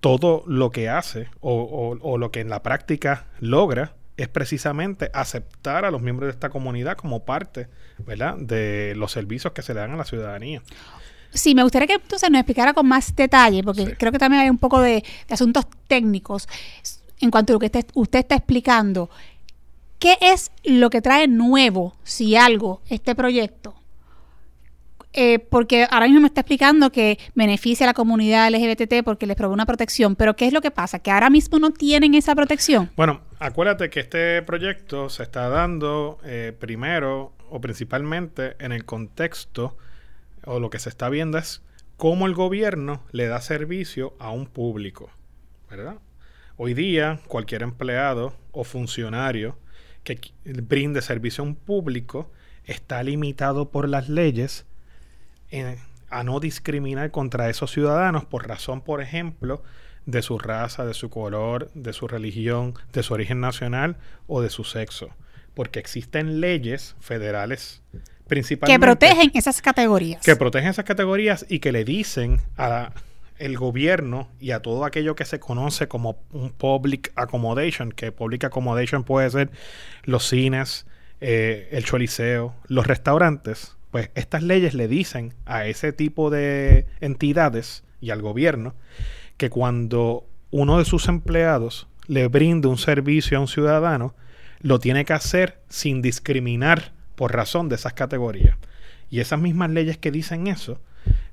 todo 0.00 0.44
lo 0.46 0.70
que 0.70 0.88
hace 0.88 1.28
o, 1.40 2.18
lo 2.18 2.30
que 2.30 2.40
en 2.40 2.50
la 2.50 2.62
práctica 2.62 3.26
logra 3.40 3.94
es 4.16 4.28
precisamente 4.28 5.10
aceptar 5.14 5.84
a 5.84 5.90
los 5.90 6.02
miembros 6.02 6.28
de 6.28 6.32
esta 6.32 6.50
comunidad 6.50 6.96
como 6.96 7.24
parte 7.24 7.68
¿verdad? 7.98 8.36
de 8.36 8.94
los 8.96 9.12
servicios 9.12 9.52
que 9.52 9.62
se 9.62 9.74
le 9.74 9.80
dan 9.80 9.92
a 9.92 9.96
la 9.96 10.04
ciudadanía. 10.04 10.62
Sí, 11.32 11.54
me 11.54 11.62
gustaría 11.62 11.86
que 11.86 11.94
entonces 11.94 12.30
nos 12.30 12.40
explicara 12.40 12.74
con 12.74 12.86
más 12.86 13.16
detalle, 13.16 13.62
porque 13.62 13.96
creo 13.96 14.12
que 14.12 14.18
también 14.18 14.42
hay 14.42 14.50
un 14.50 14.58
poco 14.58 14.80
de, 14.80 15.02
asuntos 15.30 15.66
técnicos 15.88 16.46
en 17.20 17.30
cuanto 17.30 17.52
a 17.52 17.54
lo 17.54 17.60
que 17.60 17.70
usted 17.94 18.18
está 18.18 18.34
explicando. 18.34 19.08
¿Qué 19.98 20.18
es 20.20 20.50
lo 20.64 20.90
que 20.90 21.00
trae 21.00 21.28
nuevo, 21.28 21.94
si 22.02 22.36
algo, 22.36 22.82
este 22.90 23.14
proyecto? 23.14 23.74
Eh, 25.14 25.38
porque 25.38 25.86
ahora 25.90 26.06
mismo 26.06 26.22
me 26.22 26.28
está 26.28 26.40
explicando 26.40 26.90
que 26.90 27.18
beneficia 27.34 27.84
a 27.84 27.88
la 27.88 27.94
comunidad 27.94 28.50
LGBT 28.50 29.04
porque 29.04 29.26
les 29.26 29.36
provee 29.36 29.52
una 29.52 29.66
protección, 29.66 30.16
pero 30.16 30.36
¿qué 30.36 30.46
es 30.46 30.52
lo 30.52 30.62
que 30.62 30.70
pasa? 30.70 31.00
Que 31.00 31.10
ahora 31.10 31.28
mismo 31.28 31.58
no 31.58 31.70
tienen 31.70 32.14
esa 32.14 32.34
protección. 32.34 32.90
Bueno, 32.96 33.20
acuérdate 33.38 33.90
que 33.90 34.00
este 34.00 34.40
proyecto 34.42 35.10
se 35.10 35.22
está 35.22 35.48
dando 35.48 36.18
eh, 36.24 36.56
primero 36.58 37.32
o 37.50 37.60
principalmente 37.60 38.56
en 38.58 38.72
el 38.72 38.86
contexto, 38.86 39.76
o 40.44 40.58
lo 40.58 40.70
que 40.70 40.78
se 40.78 40.88
está 40.88 41.10
viendo 41.10 41.36
es 41.36 41.62
cómo 41.98 42.26
el 42.26 42.34
gobierno 42.34 43.02
le 43.12 43.26
da 43.26 43.42
servicio 43.42 44.14
a 44.18 44.30
un 44.30 44.46
público, 44.46 45.10
¿verdad? 45.70 45.96
Hoy 46.56 46.72
día, 46.72 47.20
cualquier 47.28 47.62
empleado 47.62 48.34
o 48.52 48.64
funcionario 48.64 49.58
que 50.04 50.18
brinde 50.44 51.02
servicio 51.02 51.44
a 51.44 51.46
un 51.46 51.54
público 51.54 52.30
está 52.64 53.02
limitado 53.02 53.70
por 53.70 53.88
las 53.88 54.08
leyes 54.08 54.66
a 56.10 56.24
no 56.24 56.40
discriminar 56.40 57.10
contra 57.10 57.48
esos 57.48 57.70
ciudadanos 57.70 58.24
por 58.24 58.46
razón, 58.46 58.80
por 58.80 59.00
ejemplo, 59.00 59.62
de 60.06 60.22
su 60.22 60.38
raza, 60.38 60.84
de 60.84 60.94
su 60.94 61.10
color, 61.10 61.70
de 61.74 61.92
su 61.92 62.08
religión, 62.08 62.74
de 62.92 63.02
su 63.02 63.14
origen 63.14 63.40
nacional 63.40 63.96
o 64.26 64.42
de 64.42 64.50
su 64.50 64.64
sexo. 64.64 65.10
Porque 65.54 65.78
existen 65.78 66.40
leyes 66.40 66.96
federales 67.00 67.82
principalmente 68.26 68.74
que 68.74 68.80
protegen 68.80 69.30
esas 69.34 69.60
categorías. 69.60 70.22
Que 70.22 70.36
protegen 70.36 70.68
esas 70.68 70.84
categorías 70.84 71.44
y 71.48 71.58
que 71.58 71.72
le 71.72 71.84
dicen 71.84 72.40
a 72.56 72.92
el 73.38 73.58
gobierno 73.58 74.28
y 74.40 74.52
a 74.52 74.60
todo 74.60 74.84
aquello 74.84 75.16
que 75.16 75.24
se 75.24 75.40
conoce 75.40 75.88
como 75.88 76.22
un 76.30 76.50
public 76.50 77.12
accommodation, 77.16 77.90
que 77.90 78.12
public 78.12 78.44
accommodation 78.44 79.04
puede 79.04 79.28
ser 79.30 79.50
los 80.04 80.28
cines, 80.28 80.86
eh, 81.20 81.68
el 81.72 81.84
choliseo, 81.84 82.54
los 82.68 82.86
restaurantes, 82.86 83.76
pues 83.92 84.10
estas 84.14 84.42
leyes 84.42 84.72
le 84.74 84.88
dicen 84.88 85.34
a 85.44 85.66
ese 85.66 85.92
tipo 85.92 86.30
de 86.30 86.86
entidades 87.00 87.84
y 88.00 88.10
al 88.10 88.22
gobierno 88.22 88.74
que 89.36 89.50
cuando 89.50 90.26
uno 90.50 90.78
de 90.78 90.86
sus 90.86 91.08
empleados 91.08 91.86
le 92.06 92.26
brinde 92.28 92.68
un 92.68 92.78
servicio 92.78 93.36
a 93.36 93.42
un 93.42 93.48
ciudadano, 93.48 94.14
lo 94.60 94.78
tiene 94.78 95.04
que 95.04 95.12
hacer 95.12 95.60
sin 95.68 96.00
discriminar 96.00 96.92
por 97.16 97.34
razón 97.34 97.68
de 97.68 97.74
esas 97.74 97.92
categorías. 97.92 98.56
Y 99.10 99.20
esas 99.20 99.38
mismas 99.38 99.70
leyes 99.70 99.98
que 99.98 100.10
dicen 100.10 100.46
eso 100.46 100.80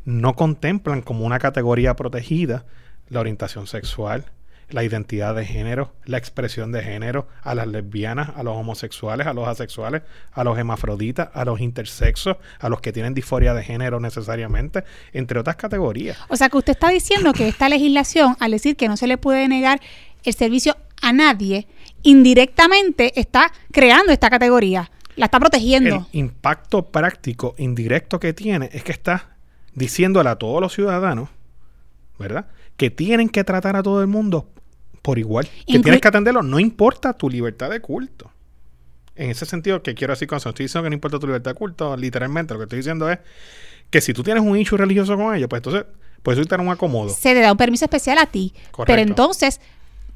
no 0.03 0.35
contemplan 0.35 1.01
como 1.01 1.25
una 1.25 1.39
categoría 1.39 1.95
protegida 1.95 2.65
la 3.07 3.21
orientación 3.21 3.67
sexual, 3.67 4.25
la 4.71 4.83
identidad 4.83 5.35
de 5.35 5.45
género, 5.45 5.93
la 6.05 6.17
expresión 6.17 6.71
de 6.71 6.83
género, 6.83 7.27
a 7.41 7.55
las 7.55 7.67
lesbianas, 7.67 8.29
a 8.35 8.43
los 8.43 8.55
homosexuales, 8.55 9.27
a 9.27 9.33
los 9.33 9.47
asexuales, 9.47 10.03
a 10.31 10.43
los 10.43 10.57
hemafroditas, 10.57 11.29
a 11.33 11.45
los 11.45 11.59
intersexos, 11.59 12.37
a 12.59 12.69
los 12.69 12.81
que 12.81 12.91
tienen 12.91 13.13
disforia 13.13 13.53
de 13.53 13.63
género 13.63 13.99
necesariamente, 13.99 14.83
entre 15.13 15.39
otras 15.39 15.55
categorías. 15.55 16.17
O 16.29 16.35
sea 16.35 16.49
que 16.49 16.57
usted 16.57 16.73
está 16.73 16.89
diciendo 16.89 17.33
que 17.33 17.47
esta 17.47 17.69
legislación, 17.69 18.35
al 18.39 18.51
decir 18.51 18.75
que 18.75 18.87
no 18.87 18.97
se 18.97 19.07
le 19.07 19.17
puede 19.17 19.47
negar 19.47 19.79
el 20.23 20.33
servicio 20.33 20.77
a 21.01 21.13
nadie, 21.13 21.67
indirectamente 22.03 23.19
está 23.19 23.51
creando 23.71 24.11
esta 24.11 24.29
categoría, 24.29 24.91
la 25.15 25.25
está 25.25 25.39
protegiendo. 25.39 26.07
El 26.13 26.19
impacto 26.19 26.91
práctico 26.91 27.55
indirecto 27.57 28.19
que 28.19 28.33
tiene 28.33 28.69
es 28.71 28.83
que 28.83 28.91
está 28.91 29.35
diciéndole 29.73 30.29
a 30.29 30.35
todos 30.35 30.61
los 30.61 30.73
ciudadanos, 30.73 31.29
¿verdad? 32.17 32.47
Que 32.77 32.89
tienen 32.89 33.29
que 33.29 33.43
tratar 33.43 33.75
a 33.75 33.83
todo 33.83 34.01
el 34.01 34.07
mundo 34.07 34.49
por 35.09 35.17
igual. 35.17 35.49
que 35.65 35.79
tienes 35.79 36.01
que 36.01 36.07
atenderlo, 36.07 36.43
no 36.43 36.59
importa 36.59 37.13
tu 37.13 37.31
libertad 37.31 37.71
de 37.71 37.79
culto. 37.79 38.31
En 39.15 39.31
ese 39.31 39.47
sentido, 39.47 39.81
que 39.81 39.95
quiero 39.95 40.13
decir 40.13 40.27
con 40.27 40.37
eso, 40.37 40.49
estoy 40.49 40.65
diciendo 40.65 40.83
que 40.83 40.91
no 40.91 40.93
importa 40.93 41.17
tu 41.17 41.25
libertad 41.25 41.49
de 41.49 41.55
culto, 41.55 41.97
literalmente 41.97 42.53
lo 42.53 42.59
que 42.59 42.65
estoy 42.65 42.77
diciendo 42.77 43.09
es 43.09 43.17
que 43.89 44.01
si 44.01 44.13
tú 44.13 44.21
tienes 44.21 44.43
un 44.43 44.55
issue 44.55 44.77
religioso 44.77 45.17
con 45.17 45.33
ellos, 45.33 45.49
pues 45.49 45.61
entonces 45.61 45.85
puedes 46.21 46.39
estar 46.39 46.61
un 46.61 46.69
acomodo. 46.69 47.09
Se 47.09 47.33
te 47.33 47.39
da 47.39 47.51
un 47.51 47.57
permiso 47.57 47.85
especial 47.85 48.19
a 48.19 48.27
ti. 48.27 48.53
Pero 48.85 49.01
entonces 49.01 49.59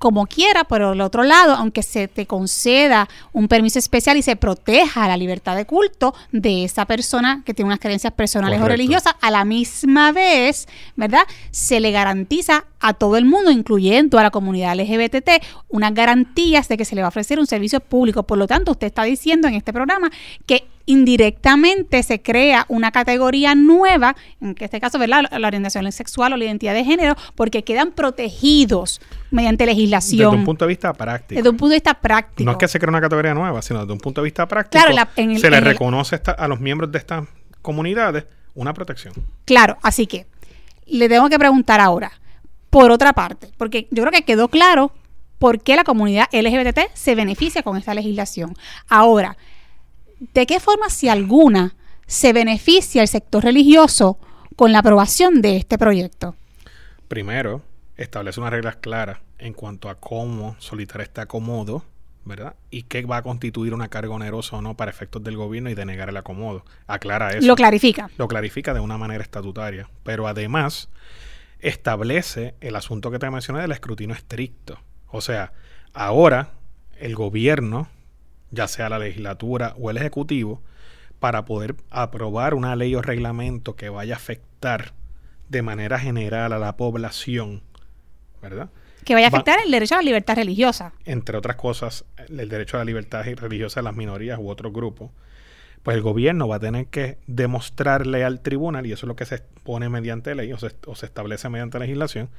como 0.03 0.25
quiera, 0.25 0.65
pero 0.65 0.91
el 0.91 0.99
otro 0.99 1.23
lado, 1.23 1.53
aunque 1.53 1.81
se 1.81 2.09
te 2.09 2.25
conceda 2.25 3.07
un 3.31 3.47
permiso 3.47 3.79
especial 3.79 4.17
y 4.17 4.21
se 4.21 4.35
proteja 4.35 5.07
la 5.07 5.15
libertad 5.15 5.55
de 5.55 5.65
culto 5.65 6.13
de 6.33 6.65
esa 6.65 6.83
persona 6.83 7.41
que 7.45 7.53
tiene 7.53 7.67
unas 7.67 7.79
creencias 7.79 8.11
personales 8.11 8.59
o 8.59 8.67
religiosas, 8.67 9.15
a 9.21 9.31
la 9.31 9.45
misma 9.45 10.11
vez, 10.11 10.67
¿verdad? 10.97 11.23
Se 11.51 11.79
le 11.79 11.91
garantiza 11.91 12.65
a 12.81 12.93
todo 12.93 13.15
el 13.15 13.23
mundo, 13.23 13.49
incluyendo 13.49 14.19
a 14.19 14.23
la 14.23 14.29
comunidad 14.29 14.75
LGBT, 14.75 15.41
unas 15.69 15.93
garantías 15.93 16.67
de 16.67 16.75
que 16.75 16.83
se 16.83 16.95
le 16.95 17.01
va 17.01 17.07
a 17.07 17.09
ofrecer 17.09 17.39
un 17.39 17.47
servicio 17.47 17.79
público. 17.79 18.23
Por 18.23 18.37
lo 18.37 18.45
tanto, 18.45 18.71
usted 18.71 18.87
está 18.87 19.03
diciendo 19.03 19.47
en 19.47 19.53
este 19.53 19.71
programa 19.71 20.11
que 20.45 20.67
indirectamente 20.85 22.03
se 22.03 22.21
crea 22.21 22.65
una 22.67 22.91
categoría 22.91 23.55
nueva, 23.55 24.15
en 24.41 24.55
este 24.59 24.79
caso, 24.79 24.99
¿verdad? 24.99 25.23
La 25.37 25.47
orientación 25.47 25.89
sexual 25.91 26.33
o 26.33 26.37
la 26.37 26.45
identidad 26.45 26.73
de 26.73 26.83
género, 26.83 27.15
porque 27.35 27.63
quedan 27.63 27.91
protegidos 27.91 29.01
mediante 29.31 29.65
legislación. 29.65 30.31
Desde 30.31 30.39
un 30.39 30.45
punto 30.45 30.65
de 30.65 30.69
vista 30.69 30.93
práctico. 30.93 31.39
Desde 31.39 31.49
un 31.49 31.57
punto 31.57 31.69
de 31.71 31.75
vista 31.77 31.93
práctico. 31.93 32.45
No 32.45 32.51
es 32.51 32.57
que 32.57 32.67
se 32.67 32.79
crea 32.79 32.89
una 32.89 33.01
categoría 33.01 33.33
nueva, 33.33 33.61
sino 33.61 33.79
desde 33.79 33.93
un 33.93 33.99
punto 33.99 34.21
de 34.21 34.25
vista 34.25 34.47
práctico. 34.47 34.83
Claro, 34.83 35.09
se 35.37 35.49
le 35.49 35.59
reconoce 35.61 36.21
a 36.37 36.47
los 36.47 36.59
miembros 36.59 36.91
de 36.91 36.97
estas 36.97 37.25
comunidades 37.61 38.25
una 38.55 38.73
protección. 38.73 39.13
Claro, 39.45 39.77
así 39.81 40.05
que 40.05 40.27
le 40.85 41.07
tengo 41.09 41.29
que 41.29 41.39
preguntar 41.39 41.79
ahora, 41.79 42.11
por 42.69 42.91
otra 42.91 43.13
parte, 43.13 43.49
porque 43.57 43.87
yo 43.91 44.03
creo 44.03 44.11
que 44.11 44.23
quedó 44.23 44.47
claro 44.47 44.91
por 45.39 45.61
qué 45.61 45.75
la 45.75 45.83
comunidad 45.83 46.27
LGBT 46.31 46.91
se 46.93 47.15
beneficia 47.15 47.63
con 47.63 47.77
esta 47.77 47.93
legislación. 47.93 48.55
Ahora, 48.87 49.37
¿de 50.33 50.45
qué 50.45 50.59
forma, 50.59 50.89
si 50.89 51.09
alguna, 51.09 51.75
se 52.07 52.33
beneficia 52.33 53.01
el 53.01 53.07
sector 53.07 53.43
religioso 53.43 54.17
con 54.55 54.71
la 54.71 54.79
aprobación 54.79 55.41
de 55.41 55.57
este 55.57 55.77
proyecto? 55.77 56.35
Primero, 57.07 57.61
establece 57.97 58.39
unas 58.39 58.51
reglas 58.51 58.77
claras 58.77 59.19
en 59.37 59.53
cuanto 59.53 59.89
a 59.89 59.95
cómo 59.95 60.55
solicitar 60.59 61.01
este 61.01 61.21
acomodo, 61.21 61.83
¿verdad? 62.25 62.55
Y 62.69 62.83
qué 62.83 63.03
va 63.03 63.17
a 63.17 63.23
constituir 63.23 63.73
una 63.73 63.89
carga 63.89 64.13
onerosa 64.13 64.57
o 64.57 64.61
no 64.61 64.75
para 64.75 64.91
efectos 64.91 65.23
del 65.23 65.35
gobierno 65.35 65.69
y 65.69 65.75
denegar 65.75 66.09
el 66.09 66.17
acomodo. 66.17 66.63
Aclara 66.87 67.31
eso. 67.31 67.45
Lo 67.45 67.55
clarifica. 67.55 68.09
Lo 68.17 68.27
clarifica 68.27 68.73
de 68.73 68.79
una 68.79 68.97
manera 68.97 69.23
estatutaria. 69.23 69.89
Pero 70.03 70.27
además, 70.27 70.89
establece 71.59 72.55
el 72.61 72.75
asunto 72.75 73.11
que 73.11 73.19
te 73.19 73.29
mencioné 73.29 73.61
del 73.61 73.71
escrutinio 73.71 74.15
estricto. 74.15 74.79
O 75.07 75.21
sea, 75.21 75.53
ahora 75.93 76.51
el 76.99 77.15
gobierno 77.15 77.89
ya 78.53 78.67
sea 78.67 78.87
la 78.89 78.99
legislatura 78.99 79.75
o 79.79 79.89
el 79.89 79.97
ejecutivo, 79.97 80.61
para 81.19 81.45
poder 81.45 81.75
aprobar 81.89 82.53
una 82.53 82.75
ley 82.75 82.95
o 82.95 83.01
reglamento 83.01 83.75
que 83.75 83.89
vaya 83.89 84.15
a 84.15 84.17
afectar 84.17 84.93
de 85.49 85.61
manera 85.61 85.97
general 85.99 86.53
a 86.53 86.59
la 86.59 86.75
población, 86.77 87.61
¿verdad? 88.41 88.69
Que 89.05 89.13
vaya 89.13 89.27
a 89.27 89.29
afectar 89.29 89.59
el 89.63 89.71
derecho 89.71 89.95
a 89.95 89.97
la 89.97 90.03
libertad 90.03 90.35
religiosa. 90.35 90.93
Entre 91.05 91.37
otras 91.37 91.55
cosas, 91.55 92.05
el 92.29 92.49
derecho 92.49 92.77
a 92.77 92.79
la 92.79 92.85
libertad 92.85 93.23
religiosa 93.35 93.79
de 93.79 93.85
las 93.85 93.95
minorías 93.95 94.39
u 94.39 94.49
otros 94.49 94.71
grupos. 94.71 95.11
Pues 95.81 95.97
el 95.97 96.03
gobierno 96.03 96.47
va 96.47 96.57
a 96.57 96.59
tener 96.59 96.87
que 96.87 97.17
demostrarle 97.27 98.23
al 98.23 98.41
tribunal, 98.41 98.85
y 98.85 98.93
eso 98.93 99.05
es 99.05 99.07
lo 99.07 99.15
que 99.15 99.25
se 99.25 99.39
pone 99.63 99.89
mediante 99.89 100.35
ley 100.35 100.53
o 100.53 100.57
se, 100.57 100.71
o 100.87 100.95
se 100.95 101.05
establece 101.05 101.49
mediante 101.49 101.79
legislación, 101.79 102.29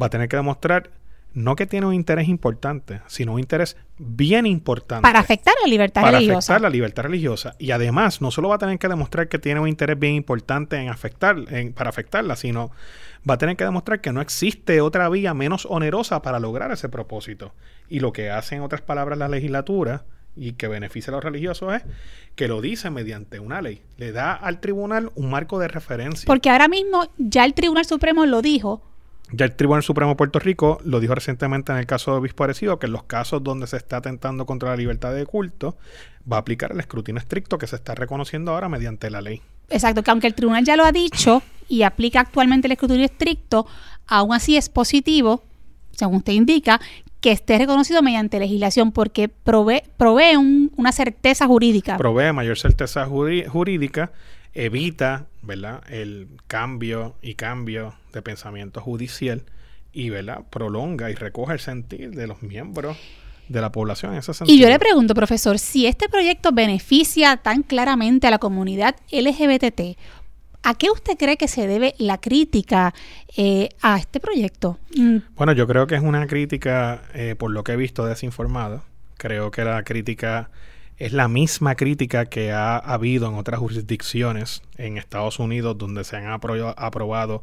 va 0.00 0.06
a 0.06 0.10
tener 0.10 0.28
que 0.28 0.36
demostrar 0.36 0.90
no 1.34 1.54
que 1.54 1.66
tiene 1.66 1.86
un 1.86 1.94
interés 1.94 2.28
importante, 2.28 3.02
sino 3.06 3.34
un 3.34 3.40
interés 3.40 3.76
bien 3.98 4.46
importante. 4.46 5.02
Para 5.02 5.18
afectar 5.18 5.54
la 5.62 5.68
libertad 5.68 6.02
religiosa. 6.02 6.28
Para 6.28 6.38
afectar 6.38 6.60
la 6.62 6.70
libertad 6.70 7.02
religiosa. 7.02 7.56
Y 7.58 7.72
además, 7.72 8.22
no 8.22 8.30
solo 8.30 8.48
va 8.48 8.54
a 8.56 8.58
tener 8.58 8.78
que 8.78 8.88
demostrar 8.88 9.28
que 9.28 9.38
tiene 9.38 9.60
un 9.60 9.68
interés 9.68 9.98
bien 9.98 10.14
importante 10.14 10.76
en 10.76 10.88
afectar, 10.88 11.36
en, 11.50 11.72
para 11.72 11.90
afectarla, 11.90 12.36
sino 12.36 12.70
va 13.28 13.34
a 13.34 13.38
tener 13.38 13.56
que 13.56 13.64
demostrar 13.64 14.00
que 14.00 14.12
no 14.12 14.20
existe 14.20 14.80
otra 14.80 15.08
vía 15.08 15.34
menos 15.34 15.66
onerosa 15.68 16.22
para 16.22 16.40
lograr 16.40 16.72
ese 16.72 16.88
propósito. 16.88 17.52
Y 17.88 18.00
lo 18.00 18.12
que 18.12 18.30
hace, 18.30 18.56
en 18.56 18.62
otras 18.62 18.80
palabras, 18.80 19.18
la 19.18 19.28
legislatura 19.28 20.04
y 20.36 20.52
que 20.52 20.68
beneficia 20.68 21.10
a 21.10 21.16
los 21.16 21.24
religiosos 21.24 21.74
es 21.74 21.82
que 22.34 22.46
lo 22.46 22.60
dice 22.60 22.90
mediante 22.90 23.40
una 23.40 23.62
ley. 23.62 23.82
Le 23.96 24.12
da 24.12 24.32
al 24.32 24.60
tribunal 24.60 25.10
un 25.14 25.30
marco 25.30 25.58
de 25.58 25.68
referencia. 25.68 26.26
Porque 26.26 26.50
ahora 26.50 26.68
mismo 26.68 27.08
ya 27.16 27.44
el 27.44 27.54
Tribunal 27.54 27.86
Supremo 27.86 28.26
lo 28.26 28.42
dijo 28.42 28.82
ya 29.32 29.44
el 29.44 29.56
Tribunal 29.56 29.82
Supremo 29.82 30.12
de 30.12 30.16
Puerto 30.16 30.38
Rico 30.38 30.78
lo 30.84 31.00
dijo 31.00 31.14
recientemente 31.14 31.72
en 31.72 31.78
el 31.78 31.86
caso 31.86 32.12
de 32.12 32.18
Obispo 32.18 32.44
Arecido, 32.44 32.78
que 32.78 32.86
en 32.86 32.92
los 32.92 33.04
casos 33.04 33.42
donde 33.42 33.66
se 33.66 33.76
está 33.76 33.98
atentando 33.98 34.46
contra 34.46 34.70
la 34.70 34.76
libertad 34.76 35.12
de 35.12 35.26
culto, 35.26 35.76
va 36.30 36.36
a 36.36 36.40
aplicar 36.40 36.72
el 36.72 36.80
escrutinio 36.80 37.20
estricto 37.20 37.58
que 37.58 37.66
se 37.66 37.76
está 37.76 37.94
reconociendo 37.94 38.52
ahora 38.52 38.68
mediante 38.68 39.10
la 39.10 39.20
ley. 39.20 39.42
Exacto, 39.68 40.02
que 40.02 40.10
aunque 40.10 40.28
el 40.28 40.34
tribunal 40.34 40.64
ya 40.64 40.76
lo 40.76 40.84
ha 40.84 40.92
dicho 40.92 41.42
y 41.68 41.82
aplica 41.82 42.20
actualmente 42.20 42.68
el 42.68 42.72
escrutinio 42.72 43.04
estricto, 43.04 43.66
aún 44.06 44.32
así 44.32 44.56
es 44.56 44.68
positivo, 44.68 45.42
según 45.90 46.16
usted 46.16 46.32
indica, 46.32 46.80
que 47.20 47.32
esté 47.32 47.58
reconocido 47.58 48.02
mediante 48.02 48.38
legislación 48.38 48.92
porque 48.92 49.28
provee, 49.28 49.82
provee 49.96 50.36
una 50.76 50.92
certeza 50.92 51.46
jurídica. 51.46 51.96
Provee 51.96 52.32
mayor 52.32 52.58
certeza 52.58 53.06
jurídica 53.06 54.12
evita, 54.56 55.26
¿verdad? 55.42 55.82
El 55.88 56.28
cambio 56.46 57.14
y 57.20 57.34
cambio 57.34 57.94
de 58.12 58.22
pensamiento 58.22 58.80
judicial 58.80 59.42
y, 59.92 60.10
¿verdad? 60.10 60.44
Prolonga 60.50 61.10
y 61.10 61.14
recoge 61.14 61.52
el 61.52 61.60
sentir 61.60 62.10
de 62.12 62.26
los 62.26 62.42
miembros 62.42 62.96
de 63.48 63.60
la 63.60 63.70
población 63.70 64.12
en 64.12 64.18
ese 64.18 64.32
sentido. 64.32 64.56
Y 64.56 64.60
yo 64.60 64.68
le 64.68 64.78
pregunto, 64.78 65.14
profesor, 65.14 65.58
si 65.58 65.86
este 65.86 66.08
proyecto 66.08 66.52
beneficia 66.52 67.36
tan 67.36 67.62
claramente 67.62 68.26
a 68.26 68.30
la 68.30 68.38
comunidad 68.38 68.96
LGBT, 69.12 69.96
¿a 70.62 70.74
qué 70.74 70.90
usted 70.90 71.18
cree 71.18 71.36
que 71.36 71.48
se 71.48 71.66
debe 71.66 71.94
la 71.98 72.18
crítica 72.18 72.94
eh, 73.36 73.68
a 73.82 73.98
este 73.98 74.20
proyecto? 74.20 74.78
Mm. 74.96 75.18
Bueno, 75.36 75.52
yo 75.52 75.66
creo 75.66 75.86
que 75.86 75.96
es 75.96 76.02
una 76.02 76.26
crítica, 76.26 77.02
eh, 77.14 77.34
por 77.38 77.50
lo 77.50 77.62
que 77.62 77.72
he 77.72 77.76
visto, 77.76 78.06
desinformada. 78.06 78.82
Creo 79.18 79.50
que 79.50 79.64
la 79.64 79.82
crítica 79.82 80.50
es 80.98 81.12
la 81.12 81.28
misma 81.28 81.74
crítica 81.74 82.26
que 82.26 82.52
ha 82.52 82.76
habido 82.78 83.28
en 83.28 83.34
otras 83.34 83.60
jurisdicciones 83.60 84.62
en 84.78 84.96
Estados 84.96 85.38
Unidos 85.38 85.76
donde 85.76 86.04
se 86.04 86.16
han 86.16 86.26
aprobado 86.28 87.42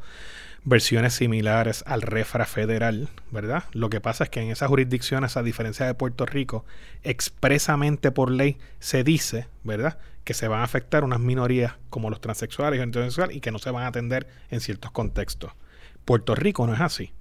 versiones 0.66 1.14
similares 1.14 1.84
al 1.86 2.02
refra 2.02 2.46
federal, 2.46 3.10
¿verdad? 3.32 3.66
Lo 3.74 3.90
que 3.90 4.02
pasa 4.02 4.24
es 4.24 4.30
que 4.30 4.42
en 4.42 4.50
esas 4.50 4.70
jurisdicciones, 4.70 5.38
a 5.38 5.44
diferencia 5.44 5.86
de 5.86 5.94
Puerto 5.94 6.26
Rico, 6.26 6.66
expresamente 7.04 8.12
por 8.12 8.32
ley 8.32 8.58
se 8.80 9.04
dice, 9.04 9.48
¿verdad? 9.64 10.00
Que 10.24 10.34
se 10.34 10.48
van 10.48 10.62
a 10.62 10.64
afectar 10.64 11.04
unas 11.04 11.20
minorías 11.20 11.74
como 11.90 12.10
los 12.10 12.22
transexuales 12.22 12.80
y 12.80 12.86
los 12.86 13.20
y 13.32 13.42
que 13.42 13.52
no 13.52 13.60
se 13.60 13.72
van 13.72 13.84
a 13.84 13.88
atender 13.88 14.28
en 14.50 14.62
ciertos 14.62 14.92
contextos. 14.92 15.52
Puerto 16.06 16.34
Rico 16.34 16.66
no 16.66 16.74
es 16.74 16.82
así. 16.82 17.12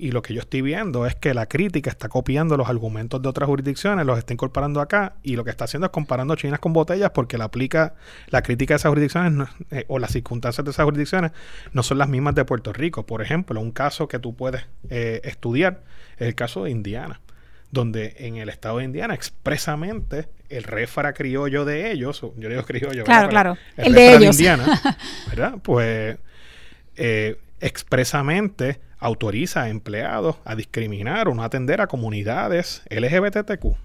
Y 0.00 0.12
lo 0.12 0.22
que 0.22 0.32
yo 0.32 0.40
estoy 0.40 0.62
viendo 0.62 1.06
es 1.06 1.16
que 1.16 1.34
la 1.34 1.46
crítica 1.46 1.90
está 1.90 2.08
copiando 2.08 2.56
los 2.56 2.68
argumentos 2.68 3.20
de 3.20 3.28
otras 3.28 3.48
jurisdicciones, 3.48 4.06
los 4.06 4.16
está 4.16 4.32
incorporando 4.32 4.80
acá 4.80 5.14
y 5.24 5.34
lo 5.34 5.42
que 5.42 5.50
está 5.50 5.64
haciendo 5.64 5.86
es 5.86 5.92
comparando 5.92 6.36
chinas 6.36 6.60
con 6.60 6.72
botellas 6.72 7.10
porque 7.10 7.36
la 7.36 7.44
aplica 7.44 7.94
la 8.28 8.42
crítica 8.42 8.74
de 8.74 8.76
esas 8.76 8.90
jurisdicciones 8.90 9.48
eh, 9.72 9.84
o 9.88 9.98
las 9.98 10.12
circunstancias 10.12 10.64
de 10.64 10.70
esas 10.70 10.84
jurisdicciones 10.84 11.32
no 11.72 11.82
son 11.82 11.98
las 11.98 12.08
mismas 12.08 12.36
de 12.36 12.44
Puerto 12.44 12.72
Rico. 12.72 13.06
Por 13.06 13.22
ejemplo, 13.22 13.60
un 13.60 13.72
caso 13.72 14.06
que 14.06 14.20
tú 14.20 14.36
puedes 14.36 14.64
eh, 14.88 15.20
estudiar 15.24 15.82
es 16.16 16.28
el 16.28 16.36
caso 16.36 16.62
de 16.62 16.70
Indiana, 16.70 17.20
donde 17.72 18.14
en 18.18 18.36
el 18.36 18.50
estado 18.50 18.78
de 18.78 18.84
Indiana 18.84 19.14
expresamente 19.14 20.28
el 20.48 20.62
refara 20.62 21.12
criollo 21.12 21.64
de 21.64 21.90
ellos, 21.90 22.20
yo 22.36 22.48
digo 22.48 22.62
criollo, 22.62 23.02
claro, 23.02 23.28
claro, 23.28 23.58
el, 23.76 23.92
de 23.92 24.14
ellos, 24.14 24.36
Indiana, 24.36 24.80
¿verdad? 25.28 25.54
Pues 25.60 26.18
eh, 26.96 27.36
expresamente 27.60 28.80
autoriza 28.98 29.62
a 29.62 29.68
empleados 29.68 30.36
a 30.44 30.54
discriminar 30.54 31.28
o 31.28 31.34
no 31.34 31.42
atender 31.42 31.80
a 31.80 31.86
comunidades 31.86 32.82
LGBTQ. 32.90 33.76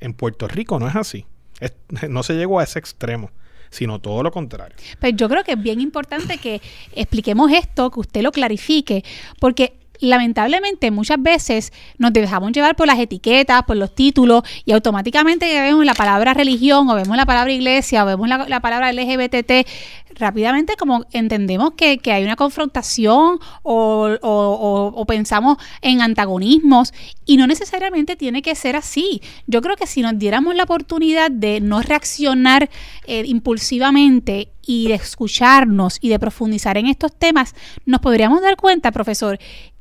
En 0.00 0.14
Puerto 0.14 0.48
Rico 0.48 0.78
no 0.78 0.88
es 0.88 0.96
así. 0.96 1.26
no 2.08 2.22
se 2.22 2.34
llegó 2.34 2.60
a 2.60 2.64
ese 2.64 2.78
extremo 2.78 3.30
sino 3.70 4.00
todo 4.00 4.24
lo 4.24 4.32
contrario. 4.32 4.76
Pues 4.98 5.14
yo 5.14 5.28
creo 5.28 5.44
que 5.44 5.52
es 5.52 5.62
bien 5.62 5.80
importante 5.80 6.38
que 6.38 6.60
expliquemos 6.92 7.52
esto, 7.52 7.88
que 7.90 8.00
usted 8.00 8.22
lo 8.22 8.32
clarifique, 8.32 9.04
porque 9.38 9.74
lamentablemente 10.00 10.90
muchas 10.90 11.22
veces 11.22 11.72
nos 11.98 12.12
dejamos 12.12 12.52
llevar 12.52 12.74
por 12.74 12.86
las 12.86 12.98
etiquetas, 12.98 13.62
por 13.64 13.76
los 13.76 13.94
títulos 13.94 14.42
y 14.64 14.72
automáticamente 14.72 15.46
vemos 15.60 15.84
la 15.84 15.94
palabra 15.94 16.34
religión 16.34 16.88
o 16.88 16.94
vemos 16.94 17.16
la 17.16 17.26
palabra 17.26 17.52
iglesia 17.52 18.02
o 18.04 18.06
vemos 18.06 18.28
la, 18.28 18.60
palabra 18.60 18.92
LGBT, 18.92 19.66
rápidamente 20.14 20.76
como 20.76 21.06
entendemos 21.12 21.72
que, 21.76 22.00
hay 22.06 22.24
una 22.24 22.36
confrontación 22.36 23.38
o, 23.62 25.04
pensamos 25.06 25.58
en 25.82 26.00
antagonismos 26.00 26.92
y 27.26 27.36
no 27.36 27.46
necesariamente 27.46 28.16
tiene 28.16 28.42
que 28.42 28.54
ser 28.54 28.76
así. 28.76 29.20
Yo 29.46 29.60
creo 29.60 29.76
que 29.76 29.86
si 29.86 30.02
nos 30.02 30.18
diéramos 30.18 30.54
la 30.54 30.64
oportunidad 30.64 31.30
de 31.30 31.60
no 31.60 31.82
reaccionar 31.82 32.70
eh, 33.06 33.24
impulsivamente 33.26 34.52
y 34.64 34.88
de 34.88 34.94
escucharnos 34.94 35.98
y 36.00 36.10
de 36.10 36.18
profundizar 36.18 36.78
en 36.78 36.86
estos 36.86 37.14
temas, 37.14 37.54
nos 37.86 38.00
podríamos 38.00 38.40
dar 38.40 38.56
cuenta, 38.56 38.92
profesor, 38.92 39.38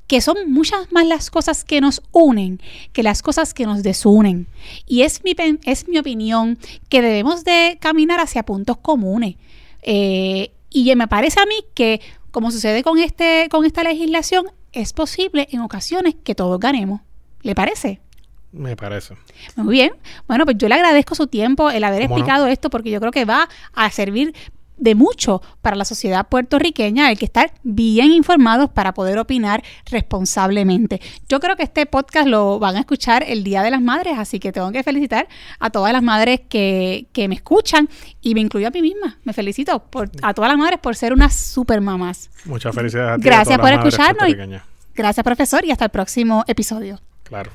que 0.09 0.21
son 0.21 0.51
muchas 0.51 0.91
más 0.91 1.05
las 1.05 1.29
cosas 1.29 1.63
que 1.63 1.81
nos 1.81 2.01
unen 2.11 2.59
que 2.93 3.03
las 3.03 3.21
cosas 3.21 3.53
que 3.53 3.67
nos 3.67 3.83
desunen. 3.83 4.47
Y 4.87 5.03
es 5.03 5.23
mi, 5.23 5.35
es 5.65 5.87
mi 5.87 5.99
opinión 5.99 6.57
que 6.89 7.03
debemos 7.03 7.43
de 7.43 7.77
caminar 7.79 8.19
hacia 8.19 8.43
puntos 8.43 8.77
comunes. 8.77 9.35
Eh, 9.81 10.51
y 10.69 10.95
me 10.95 11.07
parece 11.07 11.39
a 11.39 11.45
mí 11.45 11.65
que, 11.73 12.01
como 12.31 12.51
sucede 12.51 12.83
con, 12.83 12.97
este, 12.97 13.47
con 13.49 13.65
esta 13.65 13.83
legislación, 13.83 14.47
es 14.71 14.93
posible 14.93 15.47
en 15.51 15.61
ocasiones 15.61 16.15
que 16.23 16.35
todos 16.35 16.59
ganemos. 16.59 17.01
¿Le 17.41 17.55
parece? 17.55 18.01
Me 18.51 18.75
parece. 18.75 19.15
Muy 19.55 19.73
bien. 19.73 19.93
Bueno, 20.27 20.45
pues 20.45 20.57
yo 20.57 20.67
le 20.67 20.75
agradezco 20.75 21.15
su 21.15 21.27
tiempo, 21.27 21.69
el 21.69 21.83
haber 21.83 22.03
explicado 22.03 22.47
esto, 22.47 22.69
porque 22.69 22.89
yo 22.89 22.99
creo 22.99 23.11
que 23.11 23.25
va 23.25 23.47
a 23.73 23.91
servir 23.91 24.33
de 24.79 24.95
mucho 24.95 25.41
para 25.61 25.75
la 25.75 25.85
sociedad 25.85 26.27
puertorriqueña 26.27 27.07
hay 27.07 27.15
que 27.15 27.25
estar 27.25 27.51
bien 27.63 28.11
informados 28.11 28.69
para 28.69 28.93
poder 28.93 29.19
opinar 29.19 29.63
responsablemente. 29.85 31.01
Yo 31.27 31.39
creo 31.39 31.55
que 31.55 31.63
este 31.63 31.85
podcast 31.85 32.27
lo 32.27 32.59
van 32.59 32.75
a 32.75 32.79
escuchar 32.79 33.23
el 33.27 33.43
Día 33.43 33.61
de 33.61 33.71
las 33.71 33.81
Madres, 33.81 34.17
así 34.17 34.39
que 34.39 34.51
tengo 34.51 34.71
que 34.71 34.83
felicitar 34.83 35.27
a 35.59 35.69
todas 35.69 35.93
las 35.93 36.01
madres 36.01 36.41
que, 36.49 37.07
que 37.13 37.27
me 37.27 37.35
escuchan 37.35 37.89
y 38.21 38.33
me 38.35 38.41
incluyo 38.41 38.67
a 38.67 38.71
mí 38.71 38.81
misma. 38.81 39.17
Me 39.23 39.33
felicito 39.33 39.79
por, 39.79 40.09
a 40.21 40.33
todas 40.33 40.49
las 40.49 40.57
madres 40.57 40.79
por 40.79 40.95
ser 40.95 41.13
unas 41.13 41.35
super 41.35 41.81
mamás. 41.81 42.29
Muchas 42.45 42.73
felicidades 42.73 43.13
a 43.13 43.15
ti. 43.17 43.23
Gracias 43.23 43.59
por 43.59 43.71
escucharnos. 43.71 44.29
gracias, 44.95 45.23
profesor, 45.23 45.65
y 45.65 45.71
hasta 45.71 45.85
el 45.85 45.91
próximo 45.91 46.43
episodio. 46.47 46.99
Claro. 47.23 47.51